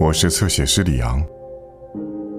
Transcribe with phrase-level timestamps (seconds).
[0.00, 1.20] 我是侧写师李昂。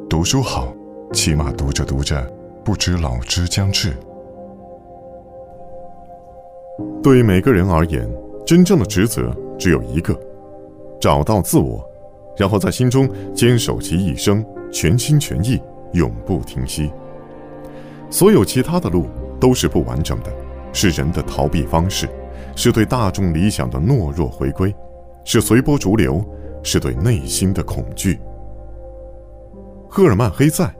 [0.09, 0.73] 读书好，
[1.11, 2.25] 起码读着读着，
[2.63, 3.93] 不知老之将至。
[7.03, 8.09] 对于每个人而言，
[8.45, 10.17] 真正的职责只有一个：
[11.01, 11.85] 找到自我，
[12.37, 16.89] 然后在心中坚守其一生，全心全意，永不停息。
[18.09, 19.07] 所有其他的路
[19.37, 20.31] 都是不完整的，
[20.71, 22.07] 是人的逃避方式，
[22.55, 24.73] 是对大众理想的懦弱回归。
[25.25, 26.23] 是随波逐流，
[26.63, 28.19] 是对内心的恐惧。
[29.89, 30.71] 赫尔曼·黑塞，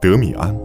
[0.00, 0.56] 德米安。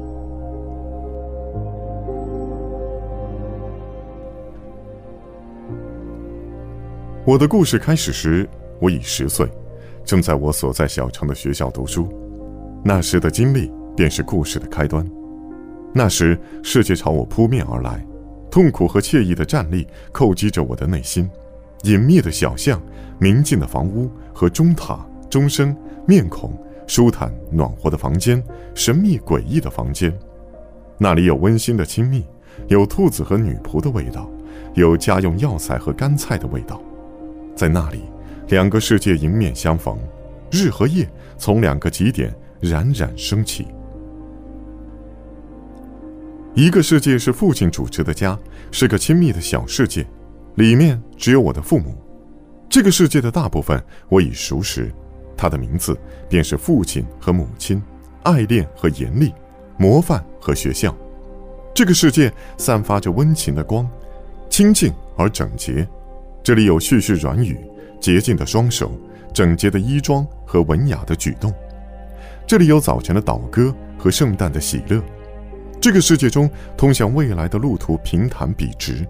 [7.26, 8.48] 我的故事开始时，
[8.80, 9.48] 我已十岁，
[10.06, 12.08] 正在我所在小城的学校读书。
[12.84, 15.06] 那时的经历便是故事的开端。
[15.94, 18.06] 那时，世界朝我扑面而来，
[18.50, 21.30] 痛苦和惬意的站立叩击着我的内心。
[21.84, 22.82] 隐秘的小巷，
[23.20, 25.76] 明净的房屋和钟塔、钟声、
[26.06, 30.18] 面孔、舒坦暖和的房间，神秘诡异的房间，
[30.98, 32.26] 那里有温馨的亲密，
[32.68, 34.30] 有兔子和女仆的味道，
[34.74, 36.82] 有家用药材和干菜的味道。
[37.56, 38.02] 在那里，
[38.50, 39.98] 两个世界迎面相逢，
[40.52, 43.68] 日和夜从两个极点冉冉升起。
[46.54, 48.38] 一个世界是父亲主持的家，
[48.72, 50.06] 是个亲密的小世界。
[50.58, 51.96] 里面只有我的父母，
[52.68, 54.92] 这个世界的大部分我已熟识，
[55.36, 55.96] 他的名字
[56.28, 57.80] 便是父亲和母亲，
[58.24, 59.32] 爱恋和严厉，
[59.78, 60.96] 模范和学校。
[61.76, 63.88] 这个世界散发着温情的光，
[64.50, 65.88] 清静而整洁。
[66.42, 67.60] 这里有絮絮软语，
[68.00, 68.92] 洁净的双手，
[69.32, 71.54] 整洁的衣装和文雅的举动。
[72.48, 75.00] 这里有早晨的祷歌和圣诞的喜乐。
[75.80, 79.08] 这个世界中通向未来的路途平坦笔直。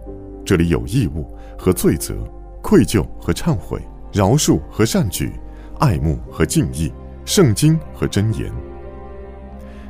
[0.47, 2.15] 这里有义务和罪责，
[2.61, 3.81] 愧疚和忏悔，
[4.13, 5.33] 饶恕和善举，
[5.77, 6.89] 爱慕和敬意，
[7.25, 8.49] 圣经和箴言。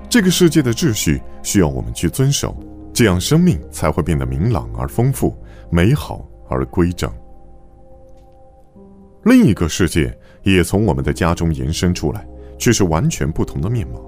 [0.09, 2.57] 这个世界的秩序需要我们去遵守，
[2.91, 5.37] 这样生命才会变得明朗而丰富，
[5.69, 7.07] 美好而规整。
[9.25, 12.27] 另一个世界也从我们的家中延伸出来，
[12.57, 14.01] 却是完全不同的面貌，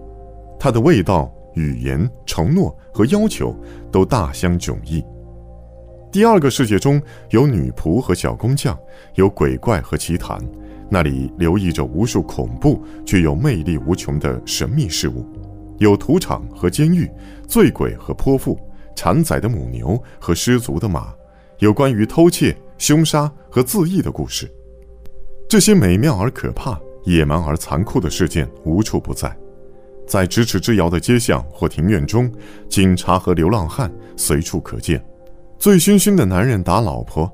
[0.59, 3.56] 它的味道、语言、承诺和要求
[3.91, 5.06] 都大相迥异。
[6.12, 7.00] 第二个世界中
[7.30, 8.78] 有女仆和小工匠，
[9.14, 10.40] 有鬼怪和奇谈，
[10.90, 15.24] 那里留意着无数恐怖却又魅力无穷的神秘事物，
[15.78, 17.08] 有屠场和监狱，
[17.48, 18.59] 醉鬼和泼妇，
[18.96, 21.14] 产崽的母牛和失足的马，
[21.59, 24.52] 有关于偷窃、凶杀和自缢的故事。
[25.48, 29.38] 这些美妙而可怕、野蛮而残酷的事件无处不在，
[30.08, 32.31] 在咫尺之遥的街巷或庭院中，
[32.68, 35.03] 警察和流浪汉随处可见。
[35.59, 37.30] 醉醺醺的男人打老婆，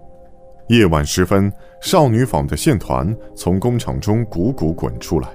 [0.70, 5.30] 夜晚时分，少女纺的线团从工厂中汩汩滚出来，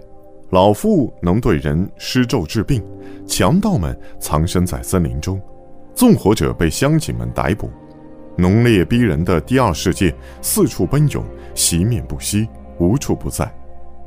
[0.50, 2.82] 老妇能对人施咒治病，
[3.28, 5.40] 强盗们藏身在森林中，
[5.94, 7.70] 纵火者被乡亲们逮捕，
[8.36, 10.12] 浓烈逼人的第二世界
[10.42, 11.24] 四处奔涌，
[11.54, 12.48] 席面不息，
[12.80, 13.48] 无处不在，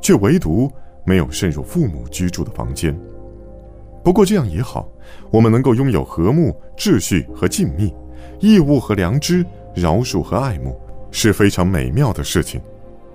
[0.02, 0.70] 却唯独
[1.06, 2.94] 没有渗入父母居住的房间。
[4.02, 4.86] 不过这样也好，
[5.30, 7.90] 我们能够拥有和睦、秩序和静谧。
[8.40, 10.78] 义务和良知，饶恕和爱慕，
[11.10, 12.60] 是非常美妙的事情；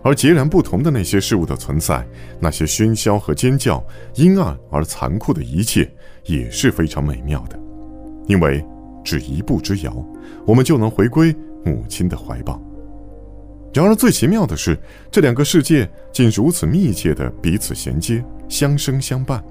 [0.01, 2.05] 而截然不同的那些事物的存在，
[2.39, 3.83] 那些喧嚣和尖叫，
[4.15, 5.89] 阴暗而残酷的一切，
[6.25, 7.59] 也是非常美妙的。
[8.27, 8.63] 因为
[9.03, 10.05] 只一步之遥，
[10.45, 12.61] 我们就能回归母亲的怀抱。
[13.73, 14.77] 然而最奇妙的是，
[15.11, 19.43] 这两个世界竟如此密切地彼此衔接，相生相伴。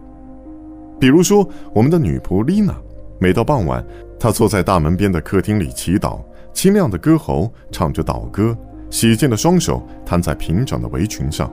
[0.99, 2.75] 比如说，我们的女仆丽娜，
[3.19, 3.84] 每到傍晚。
[4.21, 6.21] 他坐在大门边的客厅里祈祷，
[6.53, 8.56] 清亮的歌喉唱着祷歌，
[8.91, 11.53] 洗净的双手摊在平整的围裙上。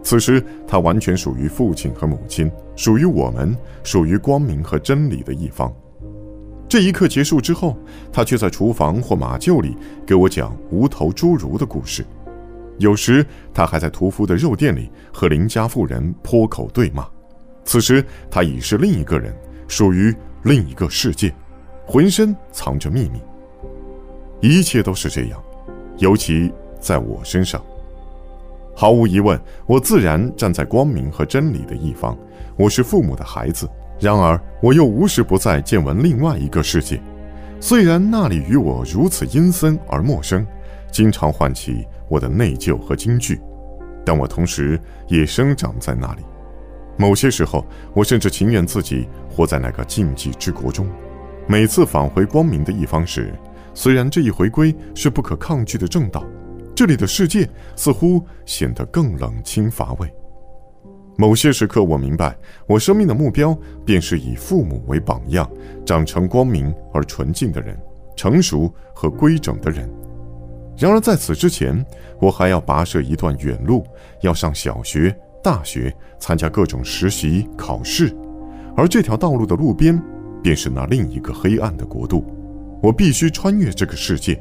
[0.00, 5.72] 此时，他完全属于父亲和母亲，属于我们，属于光明和真理的一方。
[6.68, 7.76] 这一刻结束之后，
[8.12, 12.04] 他却在厨房或马厩里给我讲无头侏儒的故事。
[12.78, 17.06] 有时，他还在屠夫的肉店里和邻家妇人泼口对骂。
[17.64, 19.34] 此时，他已是另一个人，
[19.66, 21.34] 属于另一个世界。
[21.86, 23.20] 浑身藏着秘密，
[24.40, 25.38] 一切都是这样，
[25.98, 26.50] 尤其
[26.80, 27.62] 在我身上。
[28.74, 32.16] 毫无疑问，我自然站在光明和真理的一方。
[32.56, 33.68] 我是父母的孩子，
[34.00, 36.98] 然而我又无时不在见闻另外一个世界。
[37.60, 40.46] 虽然那里与我如此阴森而陌生，
[40.90, 43.38] 经常唤起我的内疚和惊惧，
[44.06, 46.22] 但我同时也生长在那里。
[46.96, 50.86] 某些时候，我甚至情愿自己活在那个禁忌之国中。
[51.46, 53.34] 每次返回光明的一方时，
[53.74, 56.24] 虽然这一回归是不可抗拒的正道，
[56.74, 60.12] 这里的世界似乎显得更冷清乏味。
[61.16, 62.36] 某些时刻，我明白，
[62.66, 65.48] 我生命的目标便是以父母为榜样，
[65.84, 67.78] 长成光明而纯净的人，
[68.16, 69.88] 成熟和规整的人。
[70.76, 71.84] 然而，在此之前，
[72.20, 73.86] 我还要跋涉一段远路，
[74.22, 78.16] 要上小学、大学，参加各种实习、考试，
[78.74, 80.02] 而这条道路的路边，
[80.42, 82.24] 便是那另一个黑暗的国度。
[82.82, 84.40] 我必须穿越这个世界，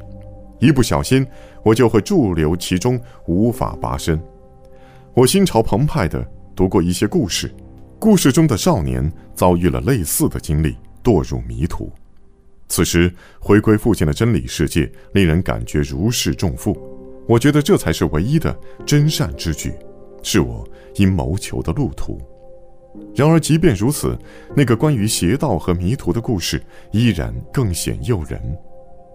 [0.62, 1.28] 一不小心，
[1.62, 2.98] 我就会驻留其中，
[3.28, 4.18] 无法拔身。
[5.14, 7.54] 我心潮澎湃地读过一些故事，
[8.00, 11.92] 故事中的少年遭遇了类似的经历，堕入迷途。
[12.70, 16.82] 此时回归父亲的真理世界，令人感觉如释重负。
[17.28, 19.74] 我觉得这才是唯一的真善之举，
[20.24, 22.20] 是我应谋求的路途。
[23.14, 24.18] 然而，即便如此，
[24.56, 26.62] 那个关于邪道和迷途的故事
[26.92, 28.42] 依然更显诱人。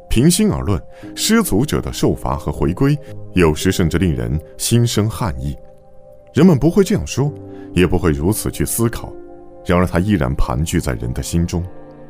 [0.08, 0.80] 平心而论，
[1.14, 2.96] 失足者的受罚和回归，
[3.34, 5.56] 有时甚至令人心生汗意。
[6.32, 7.32] 人们不会这样说，
[7.74, 9.12] 也不会如此去思考。
[9.66, 11.64] 然而，它依然盘踞在人的心中。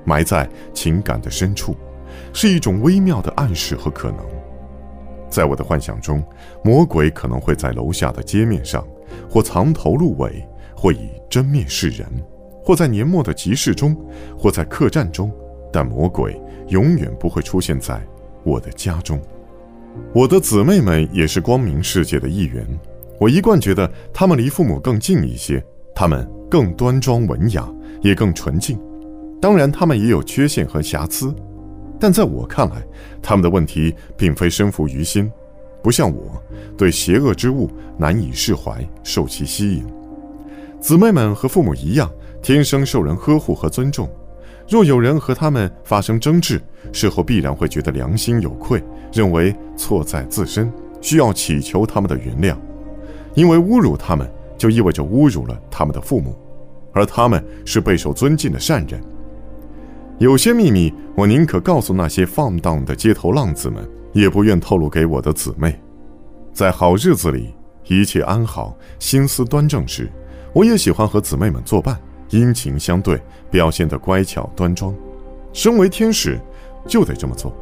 [0.05, 1.77] 埋在情感的深处，
[2.33, 4.25] 是一种微妙的暗示和可能。
[5.29, 6.23] 在我的幻想中，
[6.63, 8.87] 魔鬼可能会在楼下的街面上，
[9.29, 12.07] 或藏头露尾，或以真面示人，
[12.63, 13.97] 或在年末的集市中，
[14.37, 15.31] 或在客栈中。
[15.71, 18.01] 但魔鬼永远不会出现在
[18.43, 19.21] 我的家中。
[20.15, 22.67] 我的姊妹们也是光明世界的一员。
[23.21, 25.63] 我一贯觉得她们离父母更近一些，
[25.95, 27.69] 她们更端庄文雅，
[28.01, 28.81] 也更纯净。
[29.41, 31.35] 当然，他们也有缺陷和瑕疵，
[32.01, 32.83] 但在我看来，
[33.21, 35.31] 他们的问题并非深伏于心，
[35.83, 36.43] 不像我
[36.77, 39.85] 对邪恶之物难以释怀，受其吸引。
[40.81, 42.11] 姊妹们和父母一样，
[42.41, 44.09] 天生受人呵护和尊重。
[44.69, 46.61] 若有人和他们发生争执，
[46.93, 52.57] 事后必然会觉得良心有愧，认为错在自身，需要祈求他们的原谅，
[53.35, 56.37] 因为侮辱他们就意味着侮辱了他们的父母，
[56.93, 59.03] 而他们是备受尊敬的善人。
[60.19, 65.81] 有些秘密，我宁可告诉那些放荡的街头浪子们，也不愿透露给我的姊妹。
[66.53, 67.55] 在好日子里，
[67.87, 70.11] 一切安好，心思端正时，
[70.53, 71.97] 我也喜欢和姊妹们作伴，
[72.31, 74.93] 殷勤相对，表现得乖巧端庄。
[75.53, 76.37] 身为天使，
[76.85, 77.57] 就得这么做，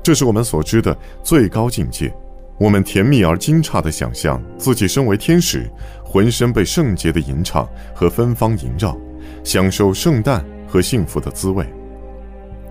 [0.00, 2.14] 这是我们所知的最高境界。
[2.56, 5.68] 我们甜蜜而惊诧地想象自己身为天使，
[6.04, 8.96] 浑身被圣洁的吟唱和芬芳萦绕，
[9.42, 11.66] 享受圣诞和幸福的滋味。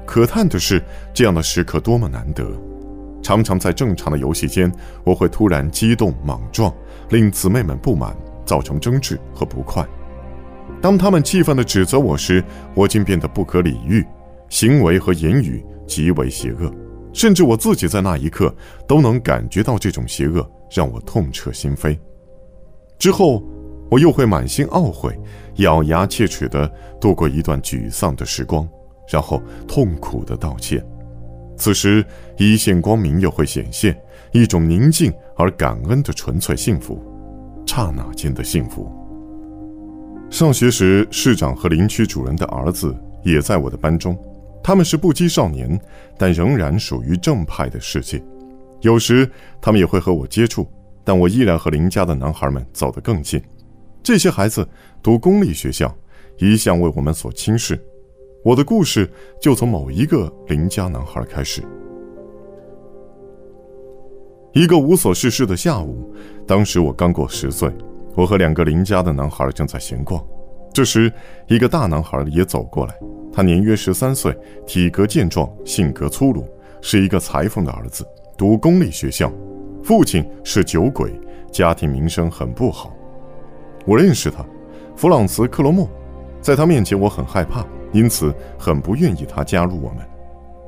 [0.10, 0.84] 可叹的是，
[1.14, 2.44] 这样的时刻多么难得！
[3.22, 4.72] 常常在正常的游戏间，
[5.04, 6.74] 我会突然激动莽撞，
[7.10, 9.88] 令姊妹们不满，造成争执和不快。
[10.82, 14.04] 当他们气愤地指责我时，我竟变得不可理喻，
[14.50, 16.74] 行为和言语极为邪恶，
[17.14, 18.52] 甚至我自己在那一刻
[18.88, 21.96] 都能感觉到这种邪恶，让我痛彻心扉。
[22.98, 23.44] 之后，
[23.92, 25.16] 我又会满心懊悔，
[25.58, 26.68] 咬牙切齿地
[27.00, 28.68] 度过一段沮丧的时光。
[29.10, 30.86] 然后痛苦的道歉，
[31.58, 32.06] 此时
[32.38, 34.00] 一线光明又会显现，
[34.32, 37.04] 一种宁静而感恩的纯粹幸福，
[37.66, 38.90] 刹那间的幸福。
[40.30, 44.16] 上学时，市长和林区主人的儿子也在我的班中，
[44.64, 45.80] 他们是不羁少年，
[46.18, 48.24] 但仍然属于正派的世界。
[48.82, 50.68] 有时他们也会和我接触，
[51.04, 53.42] 但我依然和邻家的男孩们走得更近。
[54.04, 54.66] 这些孩子
[55.02, 55.94] 读公立学校，
[56.38, 57.84] 一向为我们所轻视。
[58.42, 61.62] 我的故事就从某一个邻家男孩开始。
[64.54, 66.10] 一个无所事事的下午，
[66.48, 67.70] 当时我刚过十岁，
[68.16, 70.26] 我和两个邻家的男孩正在闲逛。
[70.74, 71.12] 这时，
[71.48, 72.98] 一个大男孩也走过来，
[73.34, 76.48] 他年约十三岁，体格健壮，性格粗鲁，
[76.82, 79.30] 是一个裁缝的儿子，读公立学校，
[79.84, 81.14] 父亲是酒鬼，
[81.52, 82.96] 家庭名声很不好。
[83.86, 84.46] 我认识他，
[84.96, 85.90] 弗朗茨·克罗莫，
[86.40, 87.66] 在他面前我很害怕。
[87.92, 90.00] 因此，很不愿意他加入我们。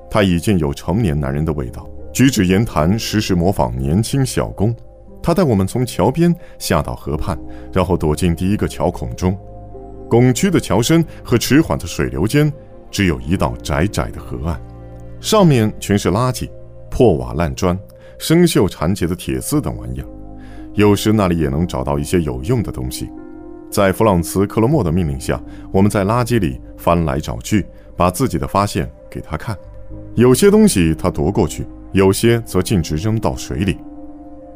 [0.10, 4.76] 他已经有成年男人的味道，举止言谈时时模仿年轻小工。
[5.24, 7.38] 他带我们从桥边下到河畔，
[7.72, 9.38] 然后躲进第一个桥孔中。
[10.10, 12.52] 拱曲的桥身和迟缓的水流间，
[12.90, 14.60] 只有一道窄窄的河岸，
[15.22, 16.50] 上面全是垃圾、
[16.90, 17.80] 破瓦烂砖、
[18.18, 20.08] 生锈缠结的铁丝等玩意儿。
[20.74, 23.10] 有时那里也能找到一些有用的东西。
[23.72, 29.58] 在弗朗茨·克罗莫的命令下，我们在垃圾里翻来找去，把自己的发现给他看。
[30.16, 33.78] 有些东西他夺过去，有些则径直扔到水里。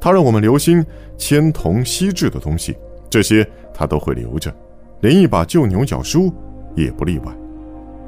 [0.01, 0.85] 他让我们留心
[1.17, 2.75] 铅、铜、锡制的东西，
[3.09, 4.53] 这些他都会留着，
[4.99, 6.29] 连一把旧牛角梳
[6.75, 7.33] 也不例外。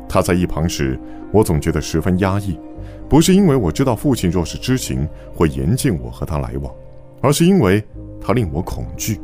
[0.10, 1.00] 他在一旁时，
[1.32, 2.60] 我总觉得十分压抑，
[3.08, 6.74] 不是因为我知道父亲若是知情会严禁我和他来往，
[7.22, 7.82] 而是因为
[8.20, 9.22] 他令我恐惧。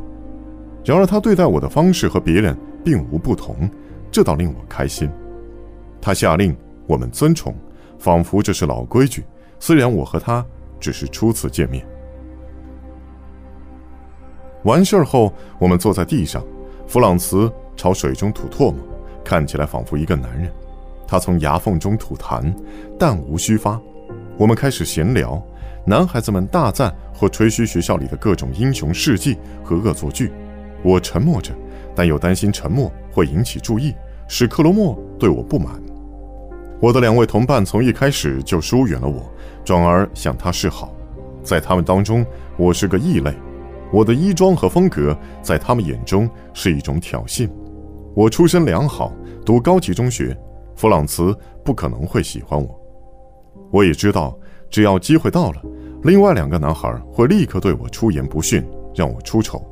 [0.84, 3.68] 然而他对待我的方式和别人并无不同，
[4.10, 5.10] 这倒令我开心。
[6.00, 6.54] 他下令
[6.86, 7.54] 我们尊崇，
[7.98, 9.24] 仿佛这是老规矩。
[9.58, 10.44] 虽然我和他
[10.78, 11.86] 只是初次见面。
[14.64, 16.44] 完事儿后，我们坐在地上，
[16.86, 18.78] 弗朗茨朝水中吐唾沫，
[19.24, 20.52] 看起来仿佛一个男人。
[21.06, 22.54] 他从牙缝中吐痰，
[22.98, 23.80] 弹无虚发。
[24.36, 25.42] 我们开始闲聊，
[25.86, 30.30] 男孩子们大赞或吹嘘学校里的各种英雄事迹和恶作剧。
[30.84, 31.52] 我沉默着，
[31.94, 33.94] 但又担心沉默会引起注意，
[34.28, 35.82] 使克罗莫对我不满。
[36.80, 39.24] 我的两位同伴从一开始就疏远了我，
[39.64, 40.94] 转而向他示好。
[41.42, 42.24] 在他们当中，
[42.58, 43.32] 我是个异类。
[43.90, 47.48] 我的衣装和风格在他们眼中是一种挑衅。
[48.14, 49.12] 我出身良好，
[49.44, 50.36] 读高级中学，
[50.76, 52.78] 弗朗茨不可能会喜欢我。
[53.70, 54.36] 我也知道，
[54.68, 55.62] 只要机会到了，
[56.02, 59.64] 另外两个男孩会立刻对我出言不逊，让我出丑。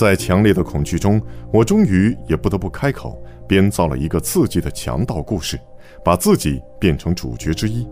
[0.00, 1.20] 在强烈的恐惧中，
[1.52, 5.60] 我终于也不得不开口，编造了一个刺激的强盗故事，
[6.02, 7.86] 把自己变成主角之一。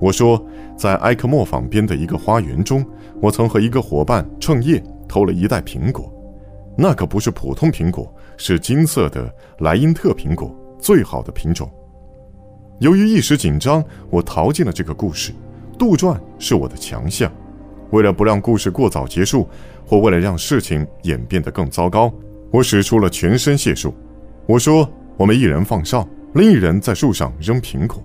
[0.00, 0.40] 我说，
[0.76, 2.86] 在埃克莫坊边的一个花园中，
[3.20, 6.14] 我曾和一个伙伴趁夜偷了一袋苹果，
[6.78, 11.68] 那可不是普通苹果，是金色的莱茵特苹果，最好的品种。
[12.78, 15.32] 由于一时紧张，我逃进了这个故事，
[15.76, 17.28] 杜撰是我的强项。
[17.90, 19.48] 为了不让故事过早结束，
[19.90, 22.14] 或为了让事情演变得更糟糕，
[22.52, 23.92] 我使出了全身解数。
[24.46, 28.00] 我说：“我们一人放哨，另一人在树上扔苹果。”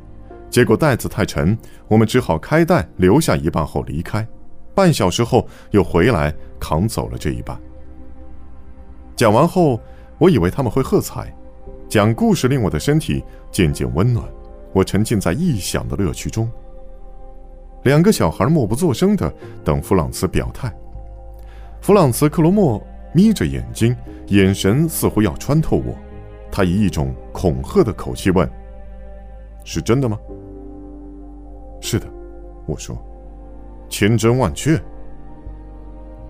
[0.49, 1.55] 结果袋子太沉，
[1.87, 4.27] 我们只好开袋留下一半后离开。
[4.73, 7.55] 半小时后又回来扛走了这一半。
[9.15, 9.79] 讲完后，
[10.17, 11.31] 我以为他们会喝彩。
[11.87, 14.25] 讲故事令我的身体渐渐温暖，
[14.73, 16.49] 我沉浸在臆想的乐趣中。
[17.83, 19.31] 两个小孩默不作声地
[19.63, 20.75] 等弗朗茨表态。
[21.85, 22.81] 弗朗茨·克罗莫
[23.13, 23.95] 眯着眼睛，
[24.29, 25.95] 眼神似乎要穿透我。
[26.51, 28.49] 他以一种恐吓的口气问
[29.63, 30.17] ：“是真的吗
[31.79, 32.07] ？”“是的。”
[32.65, 32.97] 我说
[33.87, 34.81] ，“千真万确。”“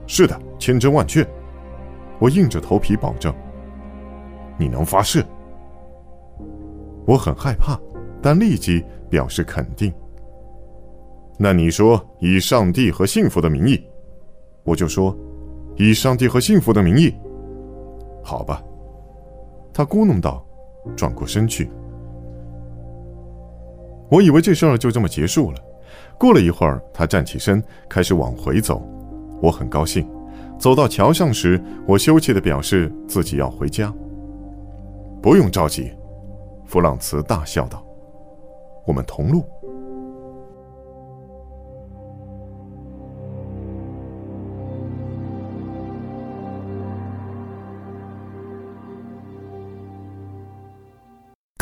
[0.06, 1.26] 是的，千真万确。”
[2.20, 3.34] 我硬着头皮保证。
[4.60, 5.24] “你能发誓？”
[7.08, 7.80] 我很害怕，
[8.22, 9.94] 但立即表示肯定。
[11.40, 13.82] 那你说以上帝和幸福的名义，
[14.66, 15.18] 我就说，
[15.78, 17.14] 以上帝和幸福的名义。
[18.24, 18.64] 好吧，
[19.74, 20.44] 他咕哝道，
[20.96, 21.70] 转过身去。
[24.10, 25.58] 我以为这事儿就这么结束了。
[26.18, 28.82] 过了一会儿，他站起身，开始往回走。
[29.42, 30.08] 我很高兴。
[30.58, 33.94] 走到桥上时，我羞怯地表示自己要回家。
[35.22, 35.92] 不用着急，
[36.66, 37.84] 弗朗茨大笑道
[38.88, 39.44] ：“我们同路。”